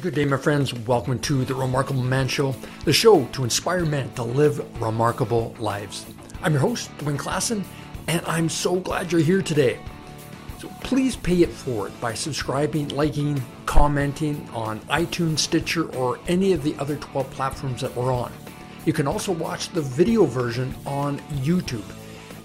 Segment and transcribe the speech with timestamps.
[0.00, 0.72] Good day, my friends.
[0.72, 2.54] Welcome to the Remarkable Man Show,
[2.86, 6.06] the show to inspire men to live remarkable lives.
[6.40, 7.64] I'm your host, Dwayne Klassen,
[8.08, 9.78] and I'm so glad you're here today.
[10.58, 16.62] So please pay it forward by subscribing, liking, commenting on iTunes, Stitcher, or any of
[16.62, 18.32] the other 12 platforms that we're on.
[18.86, 21.84] You can also watch the video version on YouTube.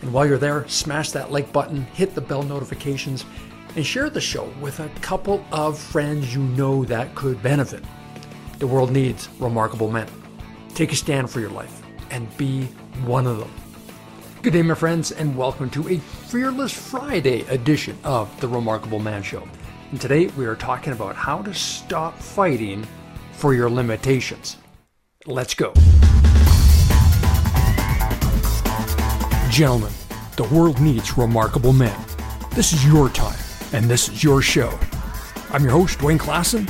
[0.01, 3.23] And while you're there, smash that like button, hit the bell notifications,
[3.75, 7.83] and share the show with a couple of friends you know that could benefit.
[8.59, 10.07] The world needs remarkable men.
[10.73, 12.65] Take a stand for your life and be
[13.03, 13.51] one of them.
[14.41, 19.21] Good day, my friends, and welcome to a Fearless Friday edition of The Remarkable Man
[19.23, 19.45] Show.
[19.91, 22.87] And today we are talking about how to stop fighting
[23.33, 24.57] for your limitations.
[25.25, 25.73] Let's go.
[29.49, 29.91] Gentlemen,
[30.37, 31.97] the world needs remarkable men.
[32.51, 33.44] This is your time
[33.75, 34.79] and this is your show.
[35.51, 36.65] I'm your host, Dwayne Klassen,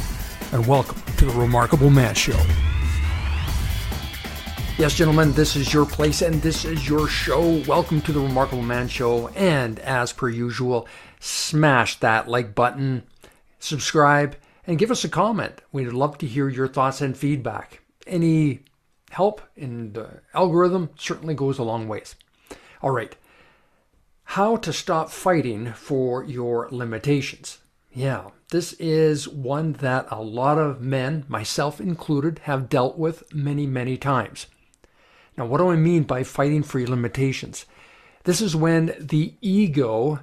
[0.52, 2.36] and welcome to the Remarkable Man Show.
[4.80, 7.62] Yes, gentlemen, this is your place and this is your show.
[7.68, 9.28] Welcome to the Remarkable Man Show.
[9.36, 10.88] And as per usual,
[11.20, 13.04] smash that like button,
[13.60, 15.62] subscribe, and give us a comment.
[15.72, 17.82] We'd love to hear your thoughts and feedback.
[18.08, 18.62] Any
[19.12, 22.16] help in the algorithm certainly goes a long ways.
[22.82, 23.16] All right,
[24.26, 27.60] how to stop fighting for your limitations.
[27.94, 33.66] Yeah, this is one that a lot of men, myself included, have dealt with many,
[33.66, 34.48] many times.
[35.38, 37.66] Now, what do I mean by fighting for your limitations?
[38.26, 40.20] This is when the ego,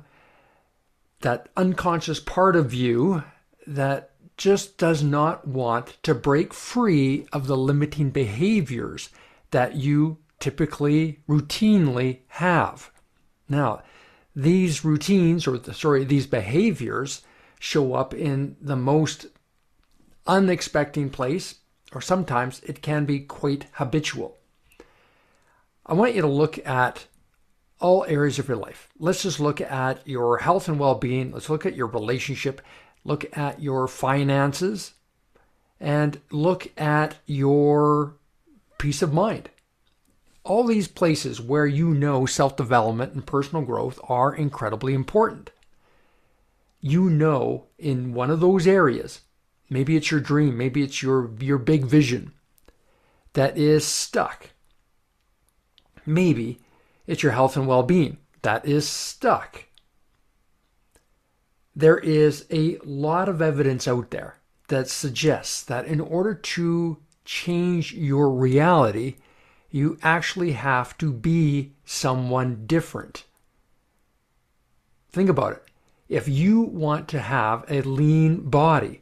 [1.21, 3.23] that unconscious part of you
[3.67, 9.11] that just does not want to break free of the limiting behaviors
[9.53, 12.91] that you typically routinely have.
[13.49, 13.83] Now,
[14.35, 17.23] these routines, or the, sorry, these behaviors
[17.59, 19.27] show up in the most
[20.27, 21.57] unexpected place,
[21.93, 24.39] or sometimes it can be quite habitual.
[25.85, 27.07] I want you to look at
[27.81, 28.89] all areas of your life.
[28.99, 31.33] Let's just look at your health and well being.
[31.33, 32.63] Let's look at your relationship,
[33.05, 34.95] look at your finances,
[35.81, 38.15] and look at your
[38.79, 39.51] peace of mind
[40.45, 45.51] all these places where you know self development and personal growth are incredibly important.
[46.81, 49.21] You know, in one of those areas,
[49.71, 52.33] maybe it's your dream, maybe it's your, your big vision
[53.35, 54.51] that is stuck.
[56.05, 56.61] Maybe
[57.07, 59.65] it's your health and well being that is stuck.
[61.75, 64.37] There is a lot of evidence out there
[64.69, 69.17] that suggests that in order to change your reality,
[69.73, 73.25] you actually have to be someone different.
[75.11, 75.65] Think about it.
[76.09, 79.01] If you want to have a lean body,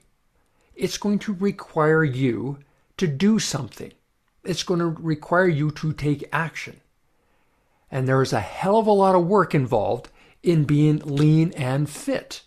[0.76, 2.58] it's going to require you
[2.96, 3.92] to do something.
[4.44, 6.80] It's going to require you to take action.
[7.90, 10.08] And there is a hell of a lot of work involved
[10.42, 12.42] in being lean and fit.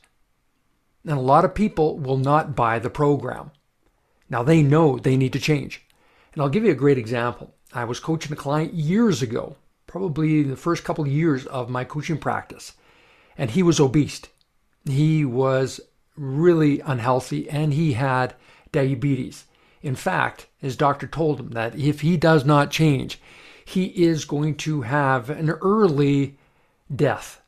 [1.03, 3.51] And a lot of people will not buy the program.
[4.29, 5.85] Now they know they need to change.
[6.33, 7.53] And I'll give you a great example.
[7.73, 9.55] I was coaching a client years ago,
[9.87, 12.73] probably the first couple of years of my coaching practice,
[13.37, 14.21] and he was obese.
[14.85, 15.79] He was
[16.15, 18.35] really unhealthy and he had
[18.71, 19.45] diabetes.
[19.81, 23.19] In fact, his doctor told him that if he does not change,
[23.65, 26.37] he is going to have an early
[26.93, 27.41] death.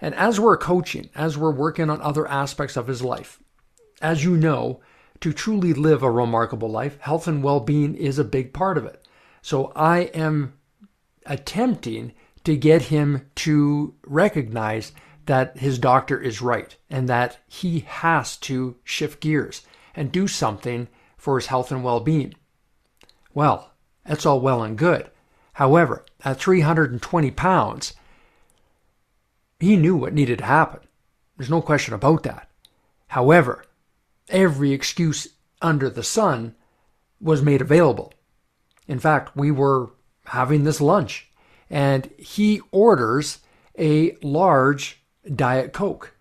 [0.00, 3.38] And as we're coaching, as we're working on other aspects of his life,
[4.00, 4.80] as you know,
[5.20, 8.84] to truly live a remarkable life, health and well being is a big part of
[8.84, 9.06] it.
[9.42, 10.54] So I am
[11.26, 12.12] attempting
[12.44, 14.92] to get him to recognize
[15.26, 19.62] that his doctor is right and that he has to shift gears
[19.94, 22.34] and do something for his health and well being.
[23.34, 23.72] Well,
[24.04, 25.10] that's all well and good.
[25.54, 27.92] However, at 320 pounds,
[29.58, 30.80] he knew what needed to happen.
[31.36, 32.48] There's no question about that.
[33.08, 33.64] However,
[34.30, 35.28] every excuse
[35.60, 36.54] under the sun
[37.20, 38.12] was made available.
[38.88, 39.90] In fact, we were
[40.26, 41.30] having this lunch
[41.68, 43.38] and he orders
[43.78, 45.02] a large
[45.34, 46.14] Diet Coke.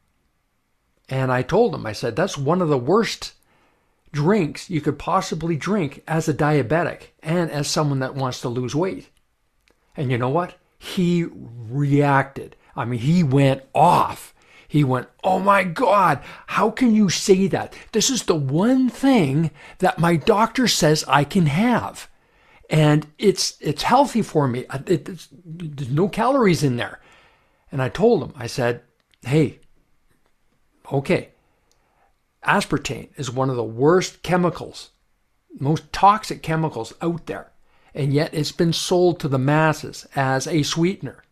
[1.10, 3.34] And I told him, I said, that's one of the worst
[4.12, 8.76] drinks you could possibly drink as a diabetic and as someone that wants to lose
[8.76, 9.10] weight.
[9.98, 10.56] And you know what?
[10.78, 12.56] He reacted.
[12.76, 14.34] I mean, he went off.
[14.70, 17.74] He went, Oh my God, how can you say that?
[17.92, 19.50] This is the one thing
[19.80, 22.08] that my doctor says I can have.
[22.70, 24.66] And it's it's healthy for me.
[24.86, 25.06] It,
[25.44, 27.02] there's no calories in there.
[27.72, 28.84] And I told him, I said,
[29.26, 29.60] Hey,
[30.92, 31.30] okay,
[32.46, 34.92] aspartame is one of the worst chemicals,
[35.60, 37.52] most toxic chemicals out there,
[37.96, 41.24] and yet it's been sold to the masses as a sweetener.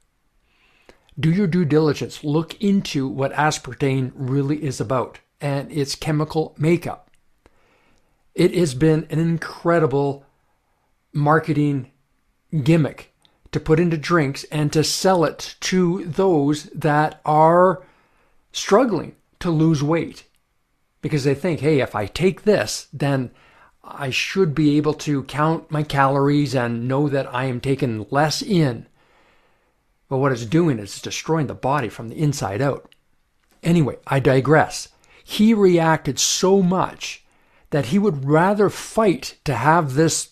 [1.19, 2.23] Do your due diligence.
[2.23, 7.09] Look into what aspartame really is about and its chemical makeup.
[8.35, 10.25] It has been an incredible
[11.11, 11.91] marketing
[12.63, 13.13] gimmick
[13.51, 17.83] to put into drinks and to sell it to those that are
[18.51, 20.23] struggling to lose weight
[21.01, 23.31] because they think, hey, if I take this, then
[23.83, 28.41] I should be able to count my calories and know that I am taking less
[28.41, 28.87] in.
[30.09, 32.93] But what it's doing is it's destroying the body from the inside out.
[33.63, 34.89] Anyway, I digress.
[35.23, 37.25] He reacted so much
[37.71, 40.29] that he would rather fight to have this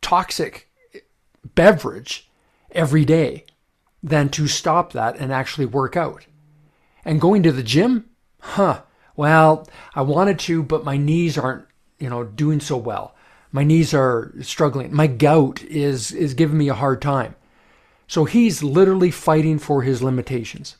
[0.00, 0.70] toxic
[1.54, 2.30] beverage
[2.72, 3.44] every day
[4.02, 6.26] than to stop that and actually work out.
[7.04, 8.08] And going to the gym?
[8.40, 8.82] Huh.
[9.16, 11.66] Well, I wanted to, but my knees aren't,
[11.98, 13.14] you know, doing so well.
[13.52, 14.94] My knees are struggling.
[14.94, 17.34] My gout is is giving me a hard time.
[18.10, 20.76] So he's literally fighting for his limitations.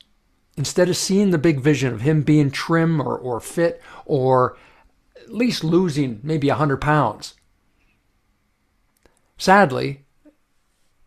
[0.56, 4.59] Instead of seeing the big vision of him being trim or, or fit or
[5.15, 7.35] at least losing maybe 100 pounds.
[9.38, 10.06] Sadly,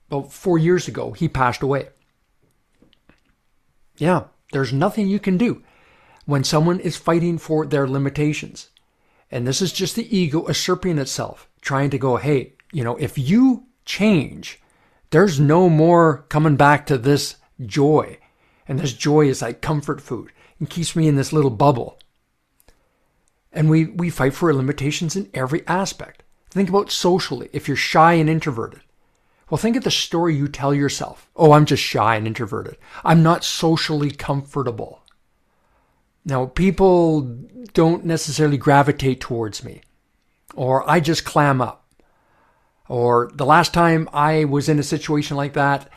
[0.09, 1.89] about four years ago, he passed away.
[3.97, 5.61] Yeah, there's nothing you can do
[6.25, 8.69] when someone is fighting for their limitations.
[9.29, 13.17] And this is just the ego usurping itself, trying to go, hey, you know, if
[13.17, 14.61] you change,
[15.13, 18.17] there's no more coming back to this joy.
[18.67, 21.99] And this joy is like comfort food and keeps me in this little bubble.
[23.51, 26.23] And we, we fight for limitations in every aspect.
[26.49, 28.81] Think about socially, if you're shy and introverted.
[29.51, 31.29] Well, think of the story you tell yourself.
[31.35, 32.77] Oh, I'm just shy and introverted.
[33.03, 35.03] I'm not socially comfortable.
[36.25, 37.21] Now, people
[37.73, 39.81] don't necessarily gravitate towards me,
[40.55, 41.82] or I just clam up.
[42.87, 45.89] Or the last time I was in a situation like that,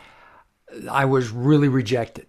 [0.89, 2.27] I was really rejected.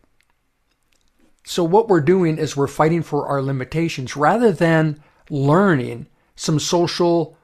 [1.45, 6.07] So, what we're doing is we're fighting for our limitations rather than learning
[6.37, 7.37] some social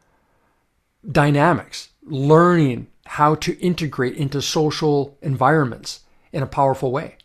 [1.10, 6.00] dynamics, learning how to integrate into social environments
[6.32, 7.16] in a powerful way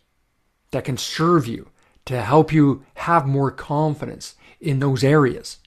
[0.70, 1.70] that can serve you
[2.06, 5.58] to help you have more confidence in those areas.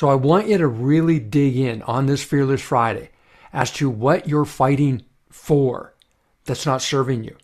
[0.00, 3.10] So I want you to really dig in on this Fearless Friday
[3.52, 5.94] as to what you're fighting for
[6.46, 7.36] that's not serving you.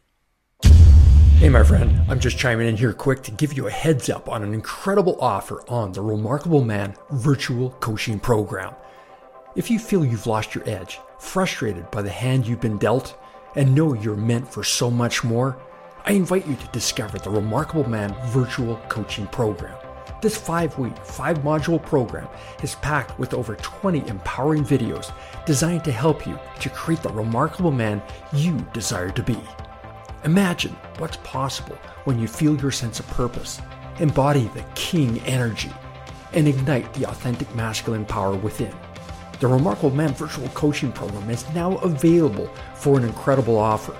[1.36, 4.30] Hey, my friend, I'm just chiming in here quick to give you a heads up
[4.30, 8.74] on an incredible offer on the Remarkable Man virtual coaching program.
[9.54, 13.18] If you feel you've lost your edge, frustrated by the hand you've been dealt,
[13.54, 15.58] and know you're meant for so much more,
[16.06, 19.76] I invite you to discover the Remarkable Man virtual coaching program.
[20.22, 22.28] This five week, five module program
[22.62, 25.12] is packed with over 20 empowering videos
[25.44, 29.38] designed to help you to create the remarkable man you desire to be.
[30.24, 33.60] Imagine what's possible when you feel your sense of purpose,
[34.00, 35.70] embody the king energy,
[36.32, 38.74] and ignite the authentic masculine power within.
[39.38, 43.94] The Remarkable Man virtual coaching program is now available for an incredible offer.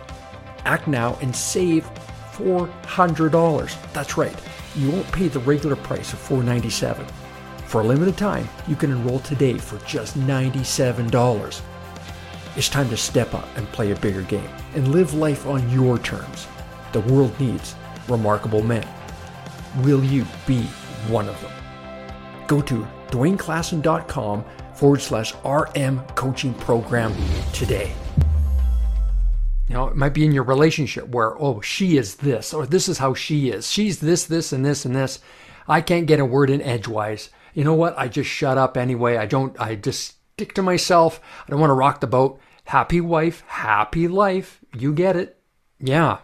[0.65, 1.89] Act now and save
[2.33, 3.93] $400.
[3.93, 4.35] That's right,
[4.77, 7.07] you won't pay the regular price of 497.
[7.67, 11.61] For a limited time, you can enroll today for just $97.
[12.57, 15.99] It's time to step up and play a bigger game and live life on your
[15.99, 16.47] terms.
[16.93, 17.75] The world needs
[18.09, 18.87] remarkable men.
[19.79, 20.63] Will you be
[21.09, 21.53] one of them?
[22.47, 27.15] Go to dwayneklassen.com forward slash RM coaching program
[27.53, 27.93] today.
[29.69, 32.89] You know, it might be in your relationship where, oh, she is this, or this
[32.89, 33.71] is how she is.
[33.71, 35.19] She's this, this, and this, and this.
[35.67, 37.31] I can't get a word in edgewise.
[37.53, 37.99] You know what?
[37.99, 39.17] I just shut up anyway.
[39.17, 41.21] I don't, I just stick to myself.
[41.47, 42.39] I don't want to rock the boat.
[42.65, 44.61] Happy wife, happy life.
[44.77, 45.41] You get it.
[45.81, 46.19] Yeah.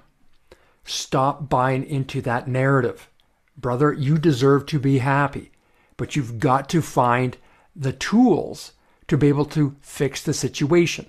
[0.85, 3.09] Stop buying into that narrative.
[3.57, 5.51] Brother, you deserve to be happy,
[5.97, 7.37] but you've got to find
[7.75, 8.73] the tools
[9.09, 11.07] to be able to fix the situation.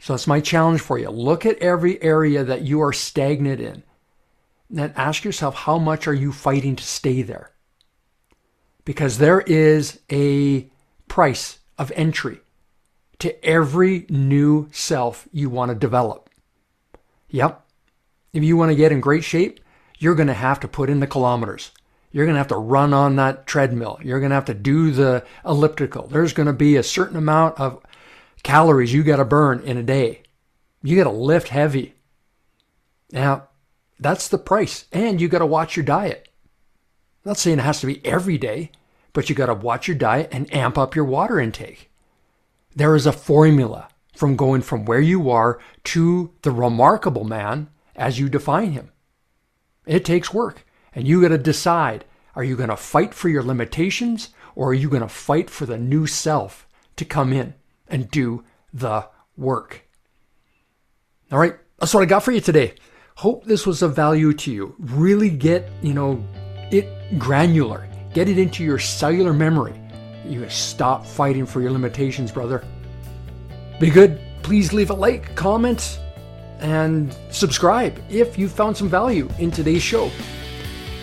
[0.00, 1.10] So that's my challenge for you.
[1.10, 3.82] Look at every area that you are stagnant in.
[4.70, 7.50] Then ask yourself, how much are you fighting to stay there?
[8.84, 10.70] Because there is a
[11.08, 12.40] price of entry
[13.18, 16.30] to every new self you want to develop.
[17.30, 17.64] Yep.
[18.32, 19.60] If you want to get in great shape,
[19.98, 21.72] you're going to have to put in the kilometers.
[22.12, 23.98] You're going to have to run on that treadmill.
[24.02, 26.06] You're going to have to do the elliptical.
[26.06, 27.82] There's going to be a certain amount of
[28.48, 30.22] calories you got to burn in a day.
[30.82, 31.94] You got to lift heavy.
[33.12, 33.48] Now,
[34.00, 34.86] that's the price.
[34.90, 36.30] And you got to watch your diet.
[37.24, 38.70] I'm not saying it has to be every day,
[39.12, 41.90] but you got to watch your diet and amp up your water intake.
[42.74, 48.18] There is a formula from going from where you are to the remarkable man as
[48.18, 48.92] you define him.
[49.84, 50.64] It takes work,
[50.94, 54.74] and you got to decide are you going to fight for your limitations or are
[54.74, 57.52] you going to fight for the new self to come in
[57.88, 59.88] and do the work?
[61.30, 62.74] All right, that's what I got for you today.
[63.16, 64.74] Hope this was of value to you.
[64.78, 66.24] Really get, you know,
[66.70, 67.88] it granular.
[68.14, 69.74] Get it into your cellular memory.
[70.24, 72.64] You stop fighting for your limitations, brother.
[73.80, 74.20] Be good.
[74.42, 76.00] Please leave a like, comment,
[76.60, 80.10] and subscribe if you found some value in today's show.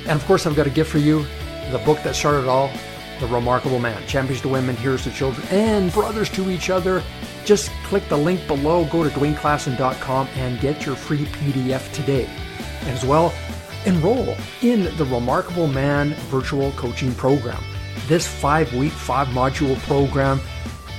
[0.08, 1.26] And of course, I've got a gift for you
[1.72, 2.70] the book that started it all
[3.20, 7.04] The Remarkable Man Champions to Women, Heroes to Children, and Brothers to Each Other.
[7.46, 12.30] Just click the link below, go to dwayneklassen.com, and get your free PDF today.
[12.88, 13.34] As well,
[13.86, 17.64] enroll in the Remarkable Man virtual coaching program.
[18.08, 20.40] This five week, five module program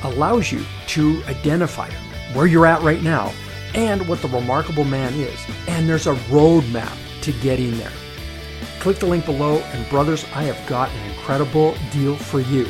[0.02, 1.90] allows you to identify
[2.32, 3.32] where you're at right now
[3.74, 5.38] and what the remarkable man is.
[5.68, 7.92] And there's a roadmap to getting there.
[8.80, 12.68] Click the link below, and brothers, I have got an incredible deal for you.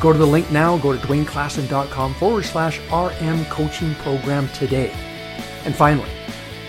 [0.00, 4.90] Go to the link now, go to dwayneklassen.com forward slash RM coaching program today.
[5.66, 6.08] And finally,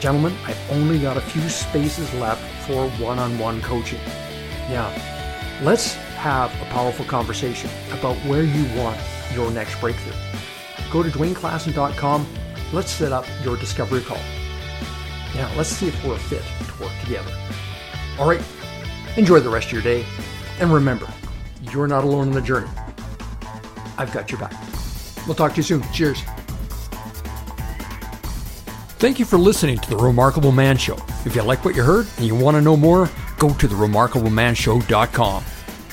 [0.01, 4.01] gentlemen, I've only got a few spaces left for one on one coaching.
[4.69, 4.91] Yeah,
[5.63, 8.99] let's have a powerful conversation about where you want
[9.33, 10.11] your next breakthrough.
[10.91, 12.27] Go to dwayneklassen.com.
[12.73, 14.19] Let's set up your discovery call.
[15.35, 17.33] Now, let's see if we're a fit to work together.
[18.19, 18.43] All right,
[19.15, 20.05] enjoy the rest of your day.
[20.59, 21.07] And remember,
[21.71, 22.69] you're not alone in the journey.
[23.97, 24.53] I've got your back.
[25.25, 25.83] We'll talk to you soon.
[25.91, 26.21] Cheers.
[28.99, 30.97] Thank you for listening to The Remarkable Man Show.
[31.25, 35.43] If you like what you heard and you want to know more, go to theremarkablemanshow.com.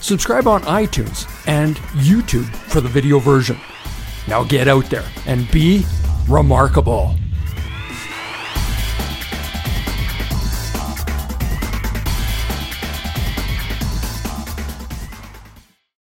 [0.01, 3.59] Subscribe on iTunes and YouTube for the video version.
[4.29, 5.85] Now get out there and be
[6.29, 7.17] remarkable.